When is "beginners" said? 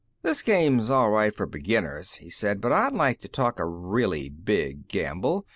1.45-2.15